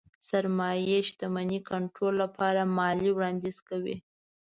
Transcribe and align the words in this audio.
سرمايې 0.27 0.99
شتمنۍ 1.09 1.59
کنټرول 1.71 2.13
لپاره 2.23 2.61
ماليې 2.77 3.11
وړانديز 3.13 3.57
کوي. 3.69 3.97